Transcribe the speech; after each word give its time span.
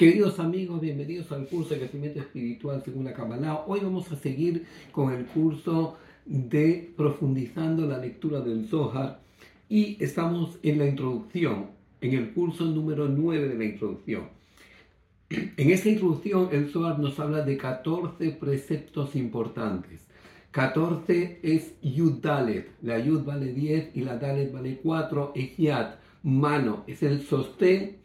Queridos 0.00 0.40
amigos, 0.40 0.80
bienvenidos 0.80 1.30
al 1.30 1.46
curso 1.46 1.74
de 1.74 1.80
crecimiento 1.80 2.20
espiritual 2.20 2.80
según 2.82 3.04
la 3.04 3.12
Kabbalah. 3.12 3.64
Hoy 3.66 3.80
vamos 3.80 4.10
a 4.10 4.16
seguir 4.16 4.64
con 4.92 5.12
el 5.12 5.26
curso 5.26 5.98
de 6.24 6.90
profundizando 6.96 7.86
la 7.86 7.98
lectura 7.98 8.40
del 8.40 8.66
Zohar 8.66 9.20
y 9.68 10.02
estamos 10.02 10.58
en 10.62 10.78
la 10.78 10.86
introducción, 10.86 11.66
en 12.00 12.14
el 12.14 12.30
curso 12.32 12.64
número 12.64 13.08
9 13.08 13.48
de 13.48 13.54
la 13.58 13.64
introducción. 13.66 14.22
En 15.28 15.70
esta 15.70 15.90
introducción 15.90 16.48
el 16.50 16.70
Zohar 16.70 16.98
nos 16.98 17.20
habla 17.20 17.42
de 17.42 17.58
14 17.58 18.30
preceptos 18.30 19.14
importantes. 19.14 20.00
14 20.52 21.40
es 21.42 21.74
Yud 21.82 22.22
Dalet, 22.22 22.70
la 22.80 22.98
Yud 22.98 23.22
vale 23.22 23.52
10 23.52 23.94
y 23.94 24.00
la 24.00 24.16
Dalet 24.16 24.50
vale 24.50 24.78
4, 24.82 25.32
es 25.34 25.58
Yad, 25.58 25.96
mano, 26.22 26.84
es 26.86 27.02
el 27.02 27.20
sostén 27.20 28.00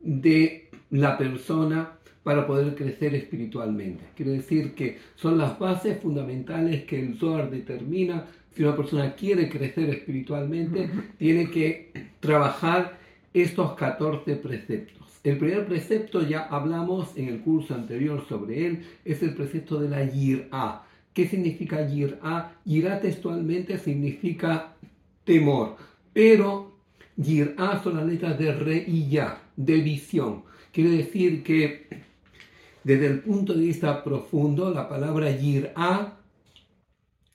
de 0.00 0.65
la 0.90 1.18
persona 1.18 1.92
para 2.22 2.46
poder 2.46 2.74
crecer 2.74 3.14
espiritualmente. 3.14 4.04
Quiere 4.16 4.32
decir 4.32 4.74
que 4.74 4.98
son 5.14 5.38
las 5.38 5.58
bases 5.58 6.00
fundamentales 6.00 6.84
que 6.84 6.98
el 7.00 7.16
Zohar 7.18 7.50
determina. 7.50 8.26
Si 8.52 8.64
una 8.64 8.74
persona 8.74 9.14
quiere 9.14 9.48
crecer 9.48 9.90
espiritualmente, 9.90 10.90
tiene 11.18 11.50
que 11.50 11.92
trabajar 12.20 12.98
estos 13.32 13.74
14 13.74 14.36
preceptos. 14.36 15.06
El 15.22 15.38
primer 15.38 15.66
precepto 15.66 16.22
ya 16.22 16.44
hablamos 16.44 17.16
en 17.16 17.28
el 17.28 17.40
curso 17.40 17.74
anterior 17.74 18.24
sobre 18.28 18.66
él, 18.66 18.84
es 19.04 19.22
el 19.22 19.34
precepto 19.34 19.78
de 19.78 19.88
la 19.88 20.04
Yir'a. 20.04 20.84
¿Qué 21.12 21.28
significa 21.28 21.86
Yir'a? 21.86 22.54
Yir'a 22.64 23.00
textualmente 23.00 23.78
significa 23.78 24.74
temor, 25.24 25.76
pero 26.12 26.76
Yir'a 27.16 27.82
son 27.82 27.96
las 27.96 28.06
letras 28.06 28.38
de 28.38 28.52
re 28.52 28.84
y 28.86 29.08
ya, 29.08 29.42
de 29.56 29.76
visión. 29.80 30.44
Quiere 30.76 30.90
decir 30.90 31.42
que 31.42 31.86
desde 32.84 33.06
el 33.06 33.20
punto 33.20 33.54
de 33.54 33.64
vista 33.64 34.04
profundo, 34.04 34.74
la 34.74 34.90
palabra 34.90 35.34
yir'a 35.34 36.18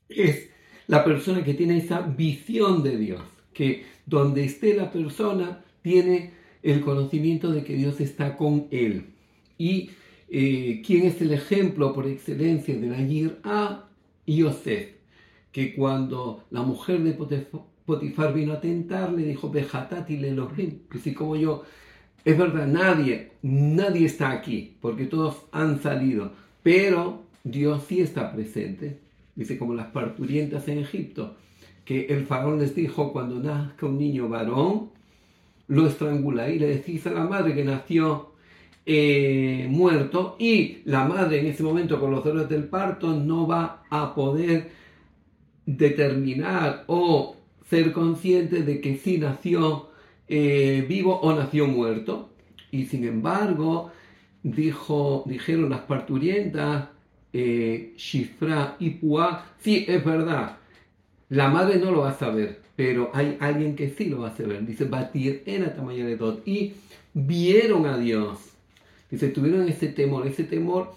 es 0.09 0.51
la 0.85 1.03
persona 1.03 1.43
que 1.43 1.55
tiene 1.55 1.79
esa 1.79 2.01
visión 2.01 2.83
de 2.83 2.97
Dios, 2.97 3.21
que 3.51 3.83
donde 4.05 4.43
esté 4.43 4.75
la 4.75 4.91
persona 4.91 5.65
tiene 5.81 6.33
el 6.61 6.81
conocimiento 6.81 7.51
de 7.51 7.63
que 7.63 7.73
Dios 7.73 7.99
está 7.99 8.37
con 8.37 8.67
él. 8.69 9.07
Y 9.57 9.89
eh, 10.29 10.83
quién 10.85 11.07
es 11.07 11.19
el 11.19 11.33
ejemplo 11.33 11.93
por 11.93 12.05
excelencia 12.05 12.79
de 12.79 12.89
la 12.89 13.01
yir'a, 13.01 13.89
Yosef, 14.27 14.89
que 15.51 15.73
cuando 15.73 16.43
la 16.51 16.61
mujer 16.61 17.01
de 17.01 17.13
Potifar 17.87 18.35
vino 18.35 18.53
a 18.53 18.61
tentar, 18.61 19.11
le 19.11 19.23
dijo, 19.23 19.49
Bejatati 19.49 20.17
le 20.17 20.35
que 20.91 20.99
así 20.99 21.15
como 21.15 21.35
yo 21.35 21.63
es 22.23 22.37
verdad, 22.37 22.67
nadie, 22.67 23.31
nadie 23.41 24.05
está 24.05 24.31
aquí, 24.31 24.75
porque 24.81 25.05
todos 25.05 25.45
han 25.51 25.81
salido, 25.81 26.31
pero 26.63 27.23
Dios 27.43 27.83
sí 27.87 28.01
está 28.01 28.31
presente. 28.31 28.99
Dice 29.35 29.57
como 29.57 29.73
las 29.73 29.87
parturientas 29.87 30.67
en 30.67 30.79
Egipto, 30.79 31.35
que 31.85 32.05
el 32.07 32.25
faraón 32.25 32.59
les 32.59 32.75
dijo, 32.75 33.11
cuando 33.11 33.39
nazca 33.39 33.87
un 33.87 33.97
niño 33.97 34.29
varón, 34.29 34.89
lo 35.67 35.87
estrangula 35.87 36.49
y 36.49 36.59
le 36.59 36.67
decís 36.67 37.07
a 37.07 37.11
la 37.11 37.23
madre 37.23 37.55
que 37.55 37.63
nació 37.63 38.31
eh, 38.85 39.67
muerto 39.69 40.35
y 40.37 40.79
la 40.85 41.05
madre 41.05 41.39
en 41.39 41.47
ese 41.47 41.63
momento 41.63 41.99
con 41.99 42.11
los 42.11 42.23
dolores 42.23 42.49
del 42.49 42.65
parto 42.65 43.13
no 43.13 43.47
va 43.47 43.83
a 43.89 44.13
poder 44.13 44.71
determinar 45.65 46.83
o 46.87 47.35
ser 47.69 47.93
consciente 47.93 48.63
de 48.63 48.81
que 48.81 48.97
sí 48.97 49.17
nació 49.17 49.90
eh, 50.33 50.85
vivo 50.87 51.19
o 51.19 51.33
nació 51.33 51.67
muerto. 51.67 52.29
Y 52.71 52.85
sin 52.85 53.05
embargo, 53.05 53.91
dijo, 54.43 55.25
dijeron 55.27 55.69
las 55.69 55.81
parturientas, 55.81 56.87
eh, 57.33 57.93
Shifra 57.97 58.77
y 58.79 58.91
Pua, 58.91 59.45
sí, 59.59 59.85
es 59.87 60.03
verdad, 60.05 60.57
la 61.27 61.49
madre 61.49 61.79
no 61.79 61.91
lo 61.91 61.99
va 62.01 62.11
a 62.11 62.17
saber, 62.17 62.61
pero 62.77 63.11
hay 63.13 63.35
alguien 63.41 63.75
que 63.75 63.89
sí 63.89 64.05
lo 64.05 64.21
va 64.21 64.29
a 64.29 64.37
saber. 64.37 64.65
Dice, 64.65 64.85
batir 64.85 65.43
en 65.45 65.75
tamaño 65.75 66.05
de 66.05 66.15
todo. 66.15 66.41
Y 66.45 66.73
vieron 67.13 67.85
a 67.85 67.97
Dios. 67.97 68.39
Dice, 69.09 69.27
tuvieron 69.27 69.67
ese 69.67 69.89
temor, 69.89 70.25
ese 70.27 70.45
temor 70.45 70.93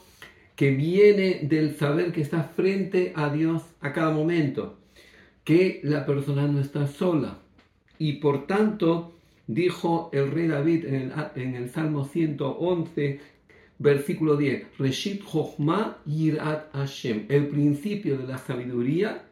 que 0.55 0.71
viene 0.71 1.41
del 1.43 1.77
saber 1.77 2.13
que 2.13 2.21
está 2.21 2.45
frente 2.45 3.13
a 3.17 3.31
Dios 3.31 3.65
a 3.81 3.93
cada 3.93 4.13
momento, 4.13 4.79
que 5.43 5.81
la 5.83 6.07
persona 6.07 6.47
no 6.47 6.61
está 6.61 6.87
sola. 6.87 7.39
Y 7.99 8.15
por 8.15 8.47
tanto, 8.47 9.15
Dijo 9.47 10.09
el 10.13 10.31
rey 10.31 10.49
David 10.49 10.87
en 10.87 11.55
el, 11.55 11.69
Salmo 11.69 12.07
111, 12.07 13.21
versículo 13.79 14.37
10, 14.37 14.79
Reshit 14.79 15.23
Hashem, 16.73 17.27
el 17.29 17.49
principio 17.49 18.17
de 18.17 18.27
la 18.27 18.39
sabiduría, 18.39 19.27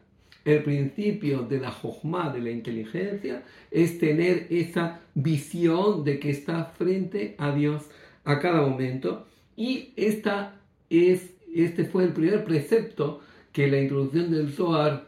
el 0.45 0.61
principio 0.61 1.43
de 1.43 1.59
la 1.59 1.73
Chochma, 1.73 2.31
de 2.31 2.41
la 2.41 2.51
inteligencia, 2.51 3.43
es 3.71 3.97
tener 3.97 4.47
esa 4.51 5.01
visión 5.15 6.03
de 6.03 6.19
que 6.19 6.29
está 6.29 6.65
frente 6.65 7.33
a 7.39 7.55
Dios 7.55 7.89
a 8.23 8.39
cada 8.39 8.61
momento. 8.61 9.25
Y 9.55 9.93
esta 9.95 10.61
es, 10.91 11.33
este 11.55 11.85
fue 11.85 12.03
el 12.03 12.13
primer 12.13 12.43
precepto 12.43 13.21
que 13.51 13.67
la 13.67 13.81
introducción 13.81 14.31
del 14.31 14.51
Zohar 14.51 15.07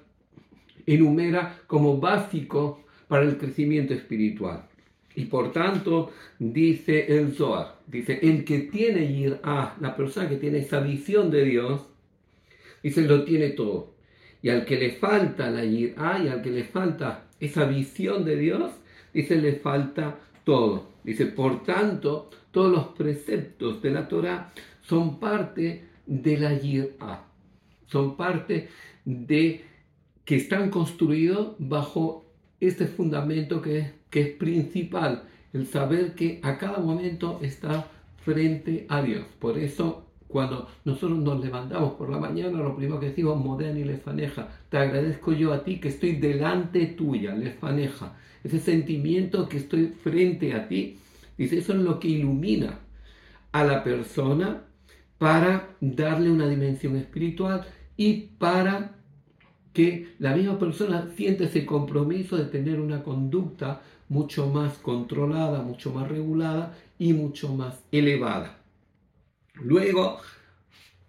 enumera 0.87 1.59
como 1.67 1.99
básico 1.99 2.83
para 3.07 3.23
el 3.23 3.37
crecimiento 3.37 3.93
espiritual. 3.93 4.67
Y 5.15 5.25
por 5.25 5.51
tanto, 5.51 6.11
dice 6.39 7.17
el 7.17 7.33
Zohar, 7.33 7.79
dice, 7.87 8.19
el 8.21 8.43
que 8.43 8.59
tiene 8.59 9.05
ir 9.05 9.39
a 9.43 9.75
la 9.79 9.95
persona 9.95 10.27
que 10.27 10.35
tiene 10.35 10.59
esa 10.59 10.81
visión 10.81 11.31
de 11.31 11.45
Dios, 11.45 11.85
dice, 12.83 13.01
lo 13.03 13.23
tiene 13.23 13.49
todo. 13.49 13.95
Y 14.41 14.49
al 14.49 14.65
que 14.65 14.77
le 14.77 14.91
falta 14.91 15.49
la 15.49 15.61
a 15.61 16.19
y 16.19 16.27
al 16.27 16.41
que 16.41 16.51
le 16.51 16.65
falta 16.65 17.25
esa 17.39 17.65
visión 17.65 18.25
de 18.25 18.35
Dios, 18.37 18.71
dice, 19.13 19.37
le 19.37 19.53
falta 19.53 20.19
todo. 20.43 20.89
Dice, 21.03 21.27
por 21.27 21.63
tanto, 21.63 22.29
todos 22.51 22.71
los 22.71 22.87
preceptos 22.97 23.81
de 23.81 23.91
la 23.91 24.07
Torah 24.07 24.51
son 24.81 25.19
parte 25.19 25.85
de 26.05 26.37
la 26.37 26.59
a 26.99 27.25
Son 27.87 28.15
parte 28.15 28.69
de 29.03 29.63
que 30.23 30.35
están 30.35 30.69
construidos 30.69 31.55
bajo 31.59 32.25
este 32.59 32.87
fundamento 32.87 33.61
que 33.61 33.77
es 33.79 33.93
que 34.15 34.21
es 34.21 34.29
principal, 34.29 35.23
el 35.51 35.67
saber 35.67 36.15
que 36.15 36.39
a 36.41 36.57
cada 36.57 36.77
momento 36.77 37.37
está 37.41 37.85
frente 38.23 38.85
a 38.87 39.01
Dios. 39.01 39.25
Por 39.39 39.57
eso, 39.57 40.05
cuando 40.29 40.69
nosotros 40.85 41.19
nos 41.19 41.43
levantamos 41.43 41.95
por 41.95 42.09
la 42.09 42.17
mañana, 42.17 42.59
lo 42.59 42.77
primero 42.77 42.97
que 42.97 43.07
decimos, 43.07 43.35
Modern 43.43 43.77
y 43.77 43.83
Lefaneja, 43.83 44.47
te 44.69 44.77
agradezco 44.77 45.33
yo 45.33 45.51
a 45.51 45.65
ti 45.65 45.81
que 45.81 45.89
estoy 45.89 46.15
delante 46.15 46.85
tuya, 46.85 47.35
Lefaneja. 47.35 48.15
Ese 48.41 48.59
sentimiento 48.59 49.49
que 49.49 49.57
estoy 49.57 49.87
frente 49.87 50.53
a 50.53 50.69
ti, 50.69 50.97
dice, 51.37 51.57
eso 51.57 51.73
es 51.73 51.79
lo 51.79 51.99
que 51.99 52.07
ilumina 52.07 52.79
a 53.51 53.65
la 53.65 53.83
persona 53.83 54.61
para 55.17 55.75
darle 55.81 56.31
una 56.31 56.47
dimensión 56.47 56.95
espiritual 56.95 57.65
y 57.97 58.29
para 58.39 58.95
que 59.73 60.15
la 60.19 60.33
misma 60.33 60.57
persona 60.57 61.09
siente 61.17 61.43
ese 61.43 61.65
compromiso 61.65 62.37
de 62.37 62.45
tener 62.45 62.79
una 62.79 63.03
conducta 63.03 63.81
mucho 64.09 64.47
más 64.47 64.77
controlada, 64.77 65.61
mucho 65.61 65.91
más 65.91 66.07
regulada 66.07 66.77
y 66.99 67.13
mucho 67.13 67.53
más 67.53 67.75
elevada. 67.91 68.59
Luego 69.55 70.19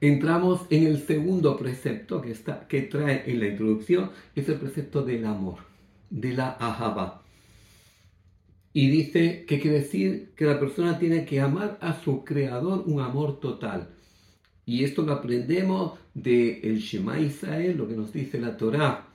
entramos 0.00 0.62
en 0.70 0.86
el 0.86 1.06
segundo 1.06 1.56
precepto 1.56 2.20
que, 2.20 2.30
está, 2.30 2.66
que 2.68 2.82
trae 2.82 3.30
en 3.30 3.40
la 3.40 3.48
introducción, 3.48 4.10
es 4.34 4.48
el 4.48 4.56
precepto 4.56 5.02
del 5.02 5.26
amor, 5.26 5.58
de 6.10 6.32
la 6.32 6.50
ahaba. 6.50 7.22
Y 8.72 8.90
dice 8.90 9.44
que 9.46 9.58
quiere 9.58 9.80
decir 9.80 10.32
que 10.36 10.44
la 10.44 10.60
persona 10.60 10.98
tiene 10.98 11.24
que 11.24 11.40
amar 11.40 11.78
a 11.80 11.98
su 12.02 12.24
creador 12.24 12.82
un 12.86 13.00
amor 13.00 13.40
total. 13.40 13.88
Y 14.66 14.84
esto 14.84 15.02
lo 15.02 15.12
aprendemos 15.12 15.98
del 16.12 16.60
el 16.62 16.78
Shema 16.78 17.18
Israel, 17.18 17.76
lo 17.76 17.88
que 17.88 17.94
nos 17.94 18.12
dice 18.12 18.38
la 18.38 18.56
Torah 18.56 19.06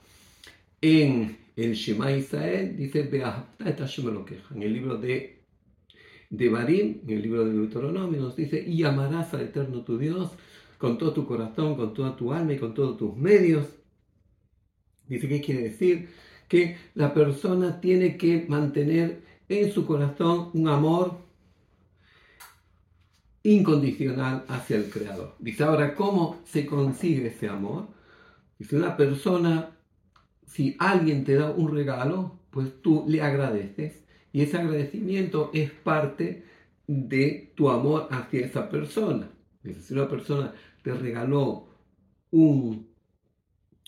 en 0.80 1.38
el 1.56 1.74
Shema 1.74 2.12
Israel, 2.12 2.76
dice 2.76 3.08
en 3.10 4.62
el 4.62 4.72
libro 4.72 4.96
de, 4.96 5.44
de 6.30 6.48
Barim, 6.48 7.00
en 7.02 7.10
el 7.10 7.22
libro 7.22 7.44
de 7.44 7.52
Deuteronomio, 7.52 8.20
nos 8.20 8.36
dice, 8.36 8.62
y 8.66 8.82
amarás 8.84 9.34
al 9.34 9.42
Eterno 9.42 9.82
tu 9.82 9.98
Dios 9.98 10.32
con 10.78 10.98
todo 10.98 11.12
tu 11.12 11.26
corazón, 11.26 11.76
con 11.76 11.94
toda 11.94 12.16
tu 12.16 12.32
alma 12.32 12.54
y 12.54 12.58
con 12.58 12.74
todos 12.74 12.96
tus 12.96 13.16
medios. 13.16 13.66
Dice, 15.06 15.28
¿qué 15.28 15.40
quiere 15.40 15.62
decir? 15.62 16.08
Que 16.48 16.76
la 16.94 17.12
persona 17.12 17.80
tiene 17.80 18.16
que 18.16 18.46
mantener 18.48 19.22
en 19.48 19.70
su 19.72 19.86
corazón 19.86 20.50
un 20.54 20.68
amor 20.68 21.18
incondicional 23.42 24.44
hacia 24.48 24.76
el 24.76 24.88
Creador. 24.88 25.34
Dice 25.38 25.64
ahora, 25.64 25.94
¿cómo 25.94 26.40
se 26.44 26.64
consigue 26.66 27.28
ese 27.28 27.48
amor? 27.48 27.88
Dice 28.58 28.76
una 28.76 28.96
persona, 28.96 29.76
si 30.52 30.76
alguien 30.78 31.24
te 31.24 31.34
da 31.34 31.50
un 31.50 31.74
regalo, 31.74 32.38
pues 32.50 32.80
tú 32.82 33.04
le 33.08 33.22
agradeces 33.22 34.02
y 34.32 34.42
ese 34.42 34.58
agradecimiento 34.58 35.50
es 35.52 35.70
parte 35.70 36.44
de 36.86 37.52
tu 37.54 37.70
amor 37.70 38.08
hacia 38.10 38.44
esa 38.46 38.68
persona. 38.68 39.30
Si 39.80 39.94
una 39.94 40.08
persona 40.08 40.52
te 40.82 40.92
regaló 40.94 41.68
un 42.30 42.88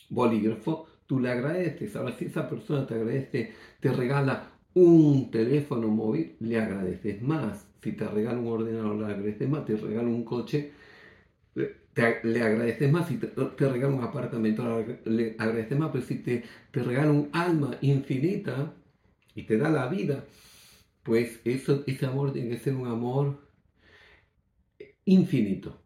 bolígrafo, 0.09 0.87
tú 1.07 1.21
le 1.21 1.31
agradeces. 1.31 1.97
Ahora, 1.97 2.13
si 2.13 2.27
esa 2.27 2.49
persona 2.49 2.87
te 2.87 2.95
agradece, 2.95 3.53
te 3.81 3.93
regala 3.93 4.51
un 4.75 5.31
teléfono 5.31 5.89
móvil, 5.89 6.37
le 6.41 6.61
agradeces 6.61 7.21
más 7.23 7.67
si 7.85 7.93
te 7.93 8.09
regalo 8.09 8.41
un 8.41 8.49
ordenador, 8.49 8.97
le 8.97 9.05
agradeces 9.05 9.47
más, 9.47 9.67
te 9.67 9.77
regalo 9.77 10.09
un 10.09 10.25
coche, 10.25 10.73
le 12.23 12.43
agradeces 12.43 12.91
más, 12.91 13.09
si 13.09 13.17
te, 13.17 13.29
te, 13.29 13.69
regalo 13.69 13.97
un 13.97 14.03
apartamento, 14.03 14.85
le 15.05 15.37
agradeces 15.39 15.79
más, 15.79 15.91
pero 15.93 16.05
si 16.05 16.17
te, 16.17 16.43
te 16.71 16.83
regalo 16.83 17.13
un 17.13 17.31
alma 17.33 17.77
infinita 17.81 18.75
y 19.35 19.43
te 19.43 19.57
da 19.57 19.71
la 19.71 19.89
vida, 19.89 20.25
pues 21.03 21.41
eso, 21.45 21.85
ese 21.87 22.07
amor 22.07 22.33
tiene 22.33 22.51
que 22.51 22.59
ser 22.59 22.75
un 22.75 22.89
amor 22.89 23.39
infinito. 25.05 25.81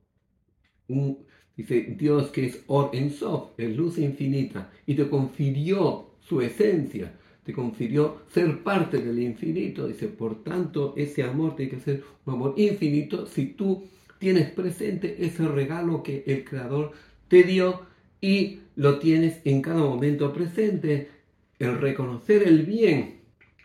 dice 1.56 1.94
Dios 1.98 2.28
que 2.28 2.46
es 2.46 2.64
Or 2.66 2.90
en 2.94 3.10
Sof, 3.10 3.50
es 3.58 3.76
luz 3.76 3.98
infinita, 3.98 4.70
y 4.86 4.94
te 4.94 5.08
confirió 5.08 6.14
su 6.20 6.40
esencia 6.40 7.12
te 7.48 7.54
confirió 7.54 8.18
ser 8.30 8.62
parte 8.62 8.98
del 8.98 9.18
infinito. 9.20 9.88
Dice, 9.88 10.08
por 10.08 10.44
tanto, 10.44 10.92
ese 10.98 11.22
amor 11.22 11.56
tiene 11.56 11.70
que 11.70 11.80
ser 11.80 12.04
un 12.26 12.34
amor 12.34 12.52
infinito 12.58 13.24
si 13.24 13.46
tú 13.46 13.84
tienes 14.18 14.50
presente 14.50 15.16
ese 15.24 15.46
regalo 15.46 16.02
que 16.02 16.24
el 16.26 16.44
Creador 16.44 16.92
te 17.28 17.42
dio 17.42 17.82
y 18.20 18.60
lo 18.76 18.98
tienes 18.98 19.40
en 19.44 19.62
cada 19.62 19.80
momento 19.80 20.32
presente. 20.32 21.10
El 21.58 21.78
reconocer 21.78 22.42
el 22.44 22.64
bien 22.64 23.20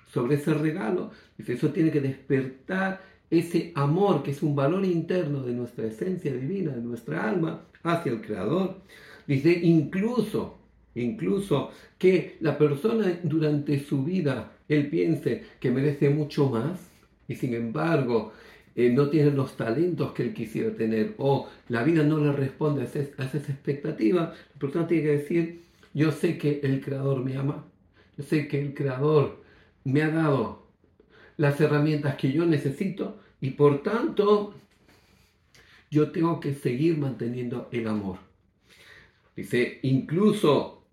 sobre 0.07 0.35
ese 0.35 0.53
regalo, 0.53 1.11
eso 1.37 1.69
tiene 1.69 1.91
que 1.91 2.01
despertar 2.01 3.01
ese 3.29 3.71
amor 3.75 4.23
que 4.23 4.31
es 4.31 4.41
un 4.41 4.55
valor 4.55 4.85
interno 4.85 5.43
de 5.43 5.53
nuestra 5.53 5.85
esencia 5.85 6.33
divina, 6.33 6.71
de 6.71 6.81
nuestra 6.81 7.29
alma, 7.29 7.65
hacia 7.83 8.11
el 8.11 8.21
Creador. 8.21 8.81
Dice, 9.27 9.51
incluso 9.51 10.63
Incluso 10.95 11.71
que 11.97 12.37
la 12.41 12.57
persona 12.57 13.19
durante 13.23 13.79
su 13.79 14.03
vida, 14.03 14.51
él 14.67 14.89
piense 14.89 15.43
que 15.59 15.71
merece 15.71 16.09
mucho 16.09 16.49
más 16.49 16.79
y 17.27 17.35
sin 17.35 17.53
embargo 17.53 18.33
eh, 18.75 18.89
no 18.89 19.09
tiene 19.09 19.31
los 19.31 19.55
talentos 19.55 20.13
que 20.13 20.23
él 20.23 20.33
quisiera 20.33 20.75
tener 20.75 21.13
o 21.17 21.47
la 21.69 21.83
vida 21.83 22.03
no 22.03 22.17
le 22.17 22.31
responde 22.31 22.81
a, 22.81 22.85
esa 22.85 23.37
expectativa, 23.37 24.33
la 24.53 24.59
persona 24.59 24.87
tiene 24.87 25.03
que 25.03 25.17
decir, 25.17 25.61
yo 25.93 26.11
sé 26.11 26.37
que 26.37 26.59
el 26.63 26.81
Creador 26.81 27.23
me 27.23 27.37
ama, 27.37 27.65
yo 28.17 28.23
sé 28.23 28.47
que 28.47 28.59
el 28.59 28.73
Creador 28.73 29.43
me 29.83 30.01
ha 30.01 30.09
dado 30.09 30.67
las 31.37 31.59
herramientas 31.61 32.15
que 32.15 32.31
yo 32.31 32.45
necesito 32.45 33.19
y 33.41 33.51
por 33.51 33.83
tanto 33.83 34.55
yo 35.91 36.11
tengo 36.11 36.39
que 36.39 36.55
seguir 36.55 36.97
manteniendo 36.97 37.69
el 37.71 37.87
amor. 37.87 38.17
Dice, 39.35 39.79
incluso 39.83 40.83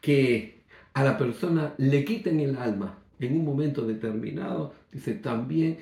que 0.00 0.60
a 0.92 1.04
la 1.04 1.16
persona 1.16 1.74
le 1.78 2.04
quiten 2.04 2.40
el 2.40 2.56
alma 2.56 2.98
en 3.18 3.38
un 3.38 3.44
momento 3.44 3.86
determinado, 3.86 4.74
dice 4.92 5.14
también 5.14 5.78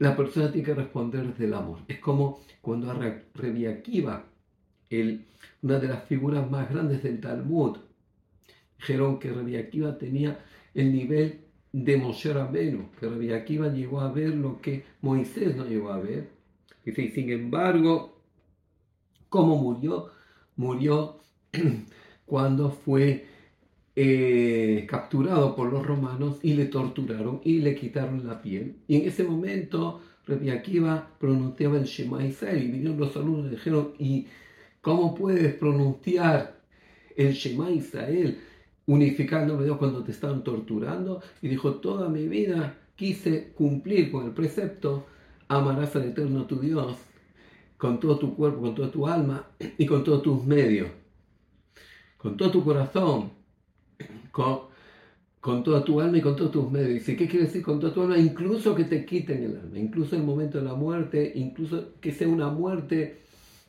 la 0.00 0.16
persona 0.16 0.50
tiene 0.50 0.66
que 0.66 0.74
responder 0.74 1.26
desde 1.26 1.44
el 1.44 1.54
amor. 1.54 1.80
Es 1.86 1.98
como 1.98 2.40
cuando 2.62 2.90
a 2.90 2.94
Rebi 3.34 3.66
Akiva, 3.66 4.24
el, 4.88 5.26
una 5.62 5.78
de 5.78 5.88
las 5.88 6.04
figuras 6.04 6.50
más 6.50 6.70
grandes 6.70 7.02
del 7.02 7.20
Talmud, 7.20 7.76
dijeron 8.78 9.18
que 9.18 9.30
Rebi 9.30 9.56
Akiva 9.56 9.98
tenía 9.98 10.42
el 10.72 10.92
nivel 10.92 11.42
de 11.72 11.98
Moshe 11.98 12.32
Rabbeinu, 12.32 12.90
que 12.98 13.08
Rebi 13.08 13.32
Akiva 13.34 13.68
llegó 13.68 14.00
a 14.00 14.10
ver 14.10 14.34
lo 14.34 14.60
que 14.62 14.84
Moisés 15.02 15.54
no 15.54 15.66
llegó 15.66 15.90
a 15.90 15.98
ver. 15.98 16.30
Y 16.86 16.92
sin 16.92 17.30
embargo, 17.30 18.22
¿cómo 19.28 19.56
murió? 19.56 20.06
Murió 20.56 21.20
cuando 22.24 22.70
fue 22.70 23.26
eh, 23.96 24.86
capturado 24.88 25.54
por 25.56 25.72
los 25.72 25.86
romanos 25.86 26.38
y 26.42 26.54
le 26.54 26.66
torturaron 26.66 27.40
y 27.44 27.60
le 27.60 27.74
quitaron 27.74 28.26
la 28.26 28.40
piel. 28.40 28.76
Y 28.86 28.96
en 28.96 29.08
ese 29.08 29.24
momento 29.24 30.00
Rabbi 30.26 30.50
pronunciaba 31.18 31.78
el 31.78 31.84
Shema 31.84 32.24
Israel 32.24 32.62
y 32.62 32.70
vinieron 32.70 32.98
los 32.98 33.16
alumnos 33.16 33.46
y 33.46 33.56
dijeron, 33.56 33.92
¿y 33.98 34.26
cómo 34.80 35.14
puedes 35.14 35.54
pronunciar 35.54 36.60
el 37.16 37.32
Shema 37.32 37.70
Israel? 37.70 38.38
Dios 38.86 39.78
cuando 39.78 40.02
te 40.02 40.10
estaban 40.10 40.42
torturando. 40.42 41.22
Y 41.42 41.48
dijo, 41.48 41.74
toda 41.76 42.08
mi 42.08 42.26
vida 42.26 42.78
quise 42.96 43.52
cumplir 43.54 44.10
con 44.10 44.26
el 44.26 44.32
precepto, 44.32 45.06
amarás 45.48 45.94
al 45.96 46.04
Eterno 46.04 46.46
tu 46.46 46.60
Dios 46.60 46.96
con 47.76 47.98
todo 47.98 48.18
tu 48.18 48.36
cuerpo, 48.36 48.60
con 48.60 48.74
toda 48.74 48.90
tu 48.90 49.06
alma 49.06 49.46
y 49.78 49.86
con 49.86 50.04
todos 50.04 50.22
tus 50.22 50.44
medios 50.44 50.88
con 52.20 52.36
todo 52.36 52.50
tu 52.50 52.62
corazón, 52.62 53.32
con, 54.40 54.60
con 55.40 55.62
toda 55.62 55.84
tu 55.84 56.00
alma 56.00 56.18
y 56.18 56.20
con 56.20 56.36
todos 56.36 56.50
tus 56.50 56.70
medios. 56.70 56.94
Dice, 56.94 57.16
¿qué 57.16 57.28
quiere 57.28 57.46
decir 57.46 57.62
con 57.62 57.78
toda 57.80 57.92
tu 57.92 58.02
alma? 58.02 58.18
Incluso 58.18 58.74
que 58.74 58.84
te 58.84 59.04
quiten 59.04 59.42
el 59.42 59.56
alma, 59.56 59.78
incluso 59.78 60.16
el 60.16 60.22
momento 60.22 60.58
de 60.58 60.64
la 60.64 60.74
muerte, 60.74 61.32
incluso 61.34 61.94
que 62.00 62.12
sea 62.12 62.28
una 62.28 62.48
muerte 62.48 63.20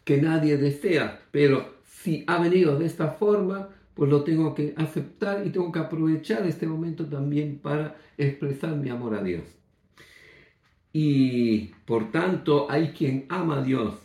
que 0.04 0.22
nadie 0.22 0.58
desea, 0.58 1.22
pero 1.32 1.76
si 1.84 2.24
ha 2.28 2.42
venido 2.42 2.78
de 2.80 2.86
esta 2.86 3.10
forma, 3.12 3.70
pues 3.94 4.10
lo 4.10 4.24
tengo 4.24 4.56
que 4.56 4.74
aceptar 4.78 5.46
y 5.46 5.52
tengo 5.52 5.72
que 5.72 5.80
aprovechar 5.80 6.46
este 6.48 6.66
momento 6.66 7.06
también 7.06 7.60
para 7.60 7.98
expresar 8.18 8.76
mi 8.76 8.90
amor 8.90 9.16
a 9.16 9.24
Dios. 9.24 9.44
Y 10.94 11.72
por 11.86 12.12
tanto 12.12 12.70
hay 12.70 12.90
quien 12.90 13.26
ama 13.30 13.60
a 13.60 13.64
Dios 13.64 13.96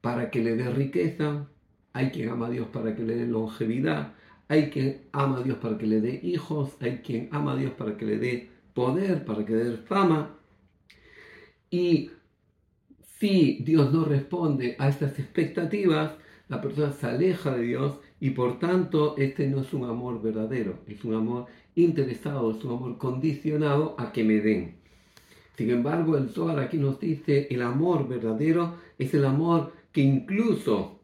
para 0.00 0.30
que 0.30 0.42
le 0.42 0.56
dé 0.56 0.70
riqueza, 0.70 1.46
hay 1.92 2.10
quien 2.10 2.30
ama 2.30 2.46
a 2.46 2.50
Dios 2.50 2.68
para 2.68 2.96
que 2.96 3.02
le 3.02 3.14
dé 3.16 3.26
longevidad, 3.26 4.14
hay 4.52 4.68
quien 4.68 5.08
ama 5.12 5.38
a 5.38 5.42
Dios 5.42 5.56
para 5.56 5.78
que 5.78 5.86
le 5.86 6.02
dé 6.02 6.20
hijos, 6.22 6.76
hay 6.80 6.98
quien 6.98 7.30
ama 7.32 7.54
a 7.54 7.56
Dios 7.56 7.72
para 7.72 7.96
que 7.96 8.04
le 8.04 8.18
dé 8.18 8.50
poder, 8.74 9.24
para 9.24 9.46
que 9.46 9.54
le 9.54 9.64
dé 9.64 9.76
fama. 9.78 10.36
Y 11.70 12.10
si 13.18 13.62
Dios 13.64 13.90
no 13.94 14.04
responde 14.04 14.76
a 14.78 14.90
estas 14.90 15.18
expectativas, 15.18 16.16
la 16.48 16.60
persona 16.60 16.92
se 16.92 17.06
aleja 17.06 17.56
de 17.56 17.62
Dios 17.62 17.98
y 18.20 18.30
por 18.30 18.58
tanto 18.58 19.16
este 19.16 19.46
no 19.46 19.62
es 19.62 19.72
un 19.72 19.88
amor 19.88 20.20
verdadero, 20.20 20.80
es 20.86 21.02
un 21.02 21.14
amor 21.14 21.46
interesado, 21.74 22.50
es 22.50 22.62
un 22.62 22.72
amor 22.72 22.98
condicionado 22.98 23.96
a 23.98 24.12
que 24.12 24.22
me 24.22 24.40
den. 24.40 24.76
Sin 25.56 25.70
embargo, 25.70 26.18
el 26.18 26.28
Zohar 26.28 26.58
aquí 26.58 26.76
nos 26.76 27.00
dice, 27.00 27.46
el 27.50 27.62
amor 27.62 28.06
verdadero 28.06 28.74
es 28.98 29.14
el 29.14 29.24
amor 29.24 29.72
que 29.92 30.02
incluso 30.02 31.00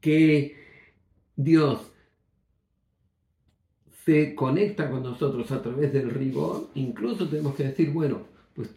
que 0.00 0.54
Dios 1.34 1.90
se 4.04 4.34
conecta 4.34 4.90
con 4.90 5.02
nosotros 5.02 5.50
a 5.50 5.62
través 5.62 5.92
del 5.92 6.10
rigor, 6.10 6.68
incluso 6.74 7.28
tenemos 7.28 7.54
que 7.54 7.64
decir, 7.64 7.90
bueno, 7.90 8.20
pues 8.54 8.70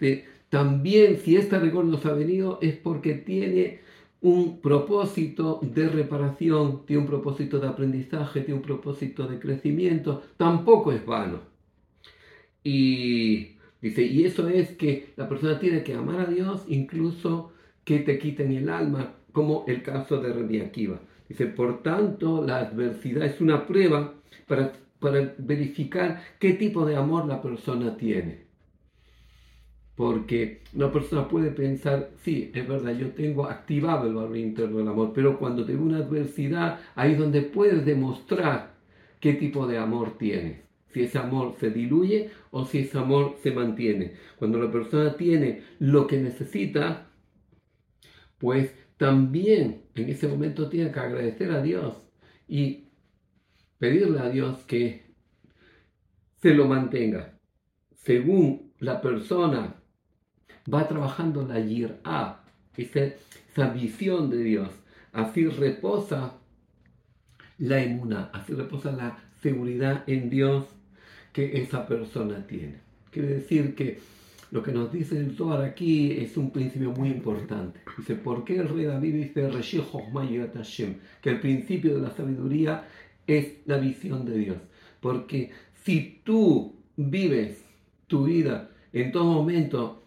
también 0.50 1.18
si 1.18 1.36
este 1.36 1.60
rigor 1.60 1.86
nos 1.86 2.06
ha 2.06 2.14
venido 2.14 2.60
es 2.62 2.76
porque 2.76 3.14
tiene 3.14 3.82
un 4.22 4.62
propósito 4.62 5.60
de 5.62 5.90
reparación, 5.90 6.86
tiene 6.86 7.02
un 7.04 7.08
propósito 7.08 7.60
de 7.60 7.68
aprendizaje, 7.68 8.42
tiene 8.42 8.60
un 8.60 8.66
propósito 8.66 9.28
de 9.28 9.40
crecimiento, 9.40 10.24
tampoco 10.38 10.92
es 10.92 11.06
vano. 11.06 11.42
Y 12.64 13.58
dice, 13.82 14.04
y 14.04 14.24
eso 14.26 14.48
es 14.48 14.72
que 14.72 15.10
la 15.18 15.28
persona 15.28 15.60
tiene 15.60 15.84
que 15.84 15.94
amar 15.94 16.22
a 16.22 16.26
Dios 16.26 16.64
incluso 16.68 17.52
que 17.84 18.00
te 18.00 18.18
quiten 18.18 18.52
el 18.52 18.70
alma, 18.70 19.14
como 19.32 19.66
el 19.68 19.84
caso 19.84 20.20
de 20.22 20.34
Rabbi 20.34 20.62
Akiva. 20.62 21.00
Dice, 21.30 21.46
por 21.46 21.84
tanto, 21.84 22.44
la 22.46 22.60
adversidad 22.60 23.26
es 23.26 23.40
una 23.42 23.68
prueba 23.68 24.14
para, 24.48 24.74
para 25.00 25.36
verificar 25.38 26.22
qué 26.40 26.54
tipo 26.54 26.86
de 26.86 26.96
amor 26.96 27.26
la 27.28 27.42
persona 27.42 27.98
tiene. 27.98 28.48
Porque 29.96 30.62
una 30.74 30.92
persona 30.92 31.28
puede 31.28 31.50
pensar, 31.50 32.12
sí, 32.18 32.52
es 32.54 32.68
verdad, 32.68 32.96
yo 32.96 33.12
tengo 33.12 33.46
activado 33.46 34.08
el 34.08 34.14
valor 34.14 34.38
interno 34.38 34.78
del 34.78 34.88
amor, 34.88 35.12
pero 35.14 35.40
cuando 35.40 35.66
tengo 35.66 35.84
una 35.84 35.98
adversidad, 35.98 36.80
ahí 36.94 37.14
es 37.14 37.18
donde 37.18 37.42
puedes 37.42 37.84
demostrar 37.84 38.76
qué 39.20 39.34
tipo 39.34 39.66
de 39.66 39.80
amor 39.80 40.18
tienes. 40.20 40.62
Si 40.90 41.02
ese 41.02 41.18
amor 41.18 41.56
se 41.60 41.72
diluye 41.72 42.30
o 42.52 42.66
si 42.66 42.80
ese 42.80 42.98
amor 42.98 43.38
se 43.42 43.52
mantiene. 43.52 44.14
Cuando 44.38 44.60
la 44.60 44.72
persona 44.72 45.18
tiene 45.18 45.64
lo 45.80 46.06
que 46.06 46.18
necesita, 46.18 47.08
pues 48.38 48.72
también 48.98 49.84
en 49.96 50.10
ese 50.10 50.28
momento 50.28 50.70
tiene 50.70 50.92
que 50.92 51.00
agradecer 51.00 51.52
a 51.52 51.62
Dios 51.62 51.96
y 52.48 52.87
pedirle 53.80 54.20
a 54.20 54.30
Dios 54.30 54.60
que 54.68 55.06
se 56.42 56.54
lo 56.54 56.68
mantenga. 56.68 57.34
Según 57.96 58.74
la 58.80 59.02
persona 59.02 59.76
va 60.72 60.88
trabajando 60.88 61.46
la 61.46 61.60
esa, 62.76 63.00
esa 63.02 63.70
visión 63.74 64.30
de 64.30 64.44
Dios, 64.44 64.70
así 65.14 65.48
reposa 65.48 66.34
la 67.58 67.82
emuna, 67.82 68.30
así 68.34 68.54
reposa 68.54 68.92
la 68.92 69.18
seguridad 69.42 70.04
en 70.08 70.30
Dios 70.30 70.66
que 71.34 71.62
esa 71.62 71.88
persona 71.88 72.46
tiene. 72.48 72.76
Quiere 73.12 73.30
decir 73.30 73.76
que 73.76 74.00
lo 74.52 74.64
que 74.64 74.72
nos 74.72 74.92
dice 74.92 75.18
el 75.18 75.36
Zohar 75.36 75.62
aquí 75.62 76.12
es 76.12 76.38
un 76.38 76.52
principio 76.52 76.92
muy 76.92 77.10
importante. 77.10 77.82
Dice, 77.98 78.16
¿por 78.16 78.46
qué 78.46 78.58
el 78.58 78.70
rey 78.70 78.86
David 78.86 79.14
dice 79.14 79.42
que 81.22 81.32
el 81.32 81.40
principio 81.40 81.96
de 81.96 82.02
la 82.02 82.12
sabiduría 82.12 82.86
es 83.28 83.58
la 83.66 83.78
visión 83.78 84.26
de 84.26 84.38
Dios? 84.38 84.58
Porque 85.00 85.52
si 85.84 86.22
tú 86.24 86.76
vives 86.96 87.64
tu 88.08 88.26
vida 88.26 88.72
en 88.94 89.12
todo 89.12 89.26
momento 89.26 90.04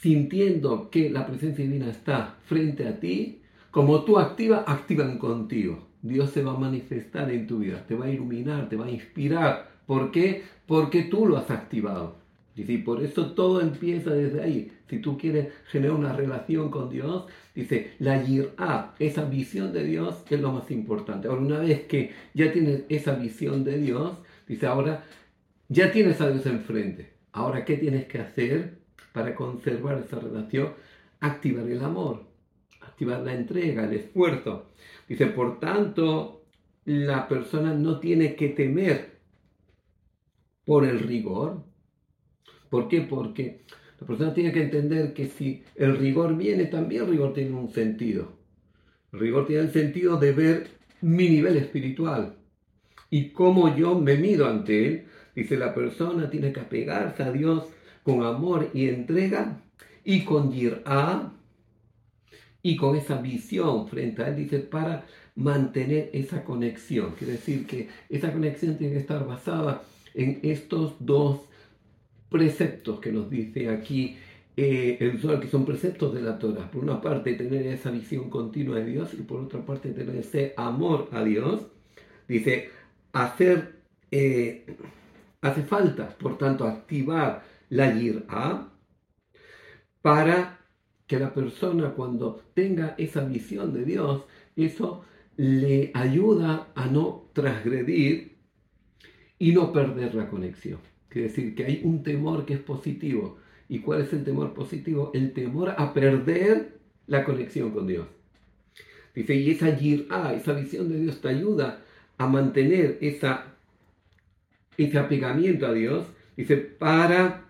sintiendo 0.00 0.90
que 0.90 1.10
la 1.10 1.26
presencia 1.26 1.64
divina 1.64 1.90
está 1.90 2.36
frente 2.46 2.88
a 2.88 2.98
ti, 2.98 3.42
como 3.70 4.02
tú 4.04 4.18
activas, 4.18 4.64
activan 4.66 5.18
contigo. 5.18 5.86
Dios 6.02 6.30
se 6.30 6.42
va 6.42 6.52
a 6.52 6.58
manifestar 6.58 7.30
en 7.30 7.46
tu 7.46 7.58
vida, 7.58 7.84
te 7.86 7.94
va 7.94 8.06
a 8.06 8.10
iluminar, 8.10 8.68
te 8.68 8.76
va 8.76 8.86
a 8.86 8.90
inspirar. 8.90 9.70
¿Por 9.86 10.10
qué? 10.10 10.42
Porque 10.66 11.02
tú 11.02 11.26
lo 11.26 11.36
has 11.36 11.50
activado. 11.50 12.16
Dice, 12.54 12.72
y 12.72 12.78
por 12.78 13.02
eso 13.02 13.32
todo 13.32 13.60
empieza 13.60 14.10
desde 14.10 14.42
ahí. 14.42 14.72
Si 14.88 14.98
tú 14.98 15.16
quieres 15.16 15.52
generar 15.66 15.96
una 15.96 16.12
relación 16.12 16.70
con 16.70 16.90
Dios, 16.90 17.26
dice, 17.54 17.92
la 18.00 18.22
yir'a, 18.22 18.94
esa 18.98 19.24
visión 19.24 19.72
de 19.72 19.84
Dios 19.84 20.24
es 20.28 20.40
lo 20.40 20.52
más 20.52 20.70
importante. 20.70 21.28
Ahora, 21.28 21.42
una 21.42 21.58
vez 21.60 21.82
que 21.86 22.12
ya 22.34 22.52
tienes 22.52 22.84
esa 22.88 23.14
visión 23.14 23.62
de 23.64 23.78
Dios, 23.78 24.18
dice, 24.48 24.66
ahora 24.66 25.04
ya 25.68 25.92
tienes 25.92 26.20
a 26.20 26.28
Dios 26.30 26.44
enfrente. 26.46 27.12
Ahora, 27.32 27.64
¿qué 27.64 27.76
tienes 27.76 28.06
que 28.06 28.18
hacer 28.18 28.78
para 29.12 29.34
conservar 29.34 29.98
esa 29.98 30.18
relación? 30.18 30.74
Activar 31.20 31.68
el 31.68 31.84
amor, 31.84 32.24
activar 32.80 33.20
la 33.20 33.34
entrega, 33.34 33.84
el 33.84 33.94
esfuerzo. 33.94 34.66
Dice, 35.08 35.26
por 35.26 35.60
tanto, 35.60 36.42
la 36.84 37.28
persona 37.28 37.72
no 37.74 38.00
tiene 38.00 38.34
que 38.34 38.48
temer 38.48 39.20
por 40.64 40.84
el 40.84 40.98
rigor, 41.00 41.69
¿Por 42.70 42.88
qué? 42.88 43.02
Porque 43.02 43.62
la 44.00 44.06
persona 44.06 44.32
tiene 44.32 44.52
que 44.52 44.62
entender 44.62 45.12
que 45.12 45.26
si 45.26 45.62
el 45.74 45.96
rigor 45.98 46.36
viene, 46.36 46.66
también 46.66 47.02
el 47.02 47.10
rigor 47.10 47.34
tiene 47.34 47.50
un 47.50 47.70
sentido. 47.70 48.32
El 49.12 49.20
rigor 49.20 49.46
tiene 49.46 49.64
el 49.64 49.72
sentido 49.72 50.16
de 50.16 50.32
ver 50.32 50.68
mi 51.02 51.28
nivel 51.28 51.56
espiritual 51.56 52.36
y 53.10 53.30
cómo 53.30 53.76
yo 53.76 53.98
me 53.98 54.16
mido 54.16 54.48
ante 54.48 54.86
él. 54.86 55.04
Dice, 55.34 55.56
la 55.56 55.74
persona 55.74 56.30
tiene 56.30 56.52
que 56.52 56.60
apegarse 56.60 57.22
a 57.22 57.32
Dios 57.32 57.64
con 58.02 58.22
amor 58.22 58.70
y 58.72 58.88
entrega 58.88 59.60
y 60.04 60.24
con 60.24 60.52
yir'a 60.52 61.32
y 62.62 62.76
con 62.76 62.96
esa 62.96 63.20
visión 63.20 63.88
frente 63.88 64.22
a 64.22 64.28
él, 64.28 64.36
dice, 64.36 64.58
para 64.60 65.06
mantener 65.34 66.10
esa 66.12 66.44
conexión. 66.44 67.14
Quiere 67.18 67.34
decir 67.34 67.66
que 67.66 67.88
esa 68.08 68.32
conexión 68.32 68.76
tiene 68.76 68.94
que 68.94 69.00
estar 69.00 69.26
basada 69.26 69.82
en 70.14 70.40
estos 70.42 70.94
dos 71.00 71.49
preceptos 72.30 73.00
que 73.00 73.12
nos 73.12 73.28
dice 73.28 73.68
aquí 73.68 74.16
eh, 74.56 74.98
el 75.00 75.18
Zohar, 75.18 75.40
que 75.40 75.48
son 75.48 75.64
preceptos 75.64 76.14
de 76.14 76.22
la 76.22 76.38
Torah. 76.38 76.70
Por 76.70 76.84
una 76.84 77.00
parte, 77.00 77.34
tener 77.34 77.66
esa 77.66 77.90
visión 77.90 78.30
continua 78.30 78.78
de 78.78 78.86
Dios 78.86 79.14
y 79.14 79.22
por 79.22 79.40
otra 79.40 79.64
parte, 79.64 79.90
tener 79.90 80.16
ese 80.16 80.54
amor 80.56 81.08
a 81.12 81.22
Dios. 81.24 81.66
Dice, 82.28 82.70
hacer, 83.12 83.80
eh, 84.10 84.66
hace 85.40 85.62
falta, 85.62 86.08
por 86.10 86.38
tanto, 86.38 86.64
activar 86.66 87.42
la 87.70 87.92
yir'a 87.92 88.68
para 90.02 90.58
que 91.06 91.18
la 91.18 91.34
persona 91.34 91.90
cuando 91.90 92.42
tenga 92.54 92.94
esa 92.98 93.24
visión 93.24 93.72
de 93.72 93.84
Dios, 93.84 94.24
eso 94.56 95.04
le 95.36 95.90
ayuda 95.94 96.68
a 96.74 96.86
no 96.86 97.30
transgredir 97.32 98.36
y 99.38 99.52
no 99.52 99.72
perder 99.72 100.14
la 100.14 100.28
conexión. 100.28 100.80
Quiere 101.10 101.28
decir 101.28 101.54
que 101.54 101.64
hay 101.64 101.82
un 101.84 102.02
temor 102.02 102.46
que 102.46 102.54
es 102.54 102.60
positivo. 102.60 103.36
¿Y 103.68 103.80
cuál 103.80 104.02
es 104.02 104.12
el 104.12 104.24
temor 104.24 104.54
positivo? 104.54 105.10
El 105.12 105.32
temor 105.32 105.74
a 105.76 105.92
perder 105.92 106.78
la 107.06 107.24
conexión 107.24 107.72
con 107.72 107.86
Dios. 107.86 108.06
Dice, 109.14 109.34
y 109.34 109.50
esa 109.50 109.76
yir'a, 109.76 110.32
esa 110.34 110.52
visión 110.52 110.88
de 110.88 111.00
Dios 111.00 111.20
te 111.20 111.28
ayuda 111.28 111.82
a 112.16 112.26
mantener 112.28 112.98
esa, 113.00 113.56
ese 114.76 114.98
apegamiento 114.98 115.66
a 115.66 115.72
Dios, 115.72 116.06
dice, 116.36 116.56
para 116.56 117.48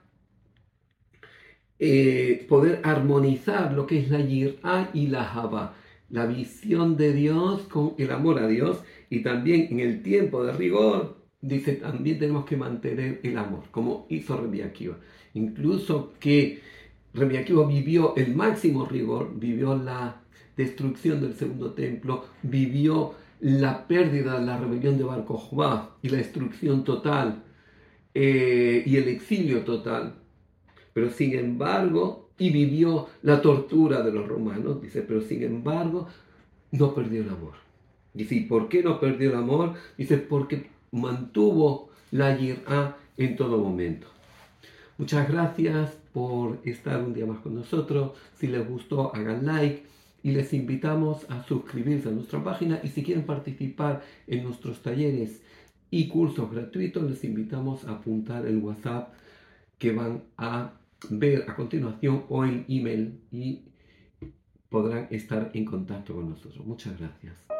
eh, 1.78 2.46
poder 2.48 2.80
armonizar 2.82 3.74
lo 3.74 3.86
que 3.86 3.98
es 3.98 4.10
la 4.10 4.20
yir'a 4.20 4.90
y 4.94 5.08
la 5.08 5.24
java, 5.24 5.74
la 6.08 6.24
visión 6.24 6.96
de 6.96 7.12
Dios 7.12 7.62
con 7.62 7.94
el 7.98 8.10
amor 8.10 8.38
a 8.38 8.48
Dios, 8.48 8.82
y 9.10 9.22
también 9.22 9.68
en 9.70 9.80
el 9.80 10.02
tiempo 10.02 10.44
de 10.44 10.52
rigor, 10.52 11.19
dice, 11.40 11.75
también 11.75 12.18
tenemos 12.18 12.44
que 12.44 12.56
mantener 12.56 13.20
el 13.23 13.38
amor, 13.38 13.64
como 13.70 14.06
hizo 14.09 14.37
Remi 14.37 14.61
Akiva. 14.62 14.97
Incluso 15.35 16.12
que 16.20 16.61
Remi 17.14 17.37
Akiva 17.37 17.66
vivió 17.66 18.14
el 18.16 18.35
máximo 18.35 18.87
rigor, 18.87 19.32
vivió 19.38 19.76
la 19.76 20.20
destrucción 20.56 21.20
del 21.20 21.35
segundo 21.35 21.73
templo, 21.73 22.26
vivió 22.42 23.14
la 23.40 23.87
pérdida, 23.87 24.38
la 24.40 24.59
rebelión 24.59 24.99
de 24.99 25.04
Bar 25.04 25.25
y 26.02 26.09
la 26.09 26.18
destrucción 26.18 26.85
total 26.85 27.42
eh, 28.14 28.82
y 28.85 28.97
el 28.97 29.09
exilio 29.09 29.62
total. 29.64 30.16
Pero 30.92 31.11
sin 31.11 31.35
embargo, 31.35 32.30
y 32.38 32.50
vivió 32.50 33.09
la 33.23 33.40
tortura 33.40 34.02
de 34.02 34.12
los 34.12 34.26
romanos, 34.26 34.82
dice, 34.82 35.02
pero 35.02 35.20
sin 35.20 35.42
embargo, 35.42 36.09
no 36.73 36.94
perdió 36.94 37.23
el 37.23 37.30
amor. 37.30 37.54
Dice, 38.12 38.35
¿y 38.35 38.40
por 38.40 38.68
qué 38.68 38.82
no 38.82 38.99
perdió 38.99 39.30
el 39.30 39.37
amor? 39.37 39.75
Dice, 39.97 40.18
porque 40.18 40.68
mantuvo 40.92 41.90
la 42.11 42.37
yir'a 42.37 42.97
en 43.16 43.37
todo 43.37 43.59
momento. 43.59 44.06
Muchas 44.99 45.28
gracias 45.28 45.97
por 46.12 46.59
estar 46.64 47.02
un 47.02 47.14
día 47.14 47.26
más 47.26 47.38
con 47.38 47.54
nosotros. 47.54 48.12
Si 48.37 48.47
les 48.47 48.68
gustó, 48.68 49.14
hagan 49.14 49.47
like 49.47 49.85
y 50.23 50.32
les 50.32 50.52
invitamos 50.52 51.25
a 51.30 51.42
suscribirse 51.44 52.09
a 52.09 52.12
nuestra 52.12 52.42
página 52.42 52.80
y 52.82 52.88
si 52.88 53.02
quieren 53.02 53.25
participar 53.25 54.02
en 54.26 54.44
nuestros 54.44 54.82
talleres 54.82 55.42
y 55.90 56.09
cursos 56.09 56.50
gratuitos, 56.50 57.09
les 57.09 57.25
invitamos 57.25 57.85
a 57.85 57.92
apuntar 57.92 58.47
el 58.47 58.59
WhatsApp 58.59 59.12
que 59.78 59.92
van 59.92 60.25
a 60.37 60.73
ver 61.09 61.47
a 61.49 61.56
continuación 61.56 62.25
o 62.28 62.44
el 62.44 62.64
email 62.68 63.20
y 63.32 63.62
podrán 64.68 65.09
estar 65.11 65.50
en 65.54 65.64
contacto 65.64 66.14
con 66.14 66.30
nosotros. 66.30 66.64
Muchas 66.64 66.99
gracias. 66.99 67.59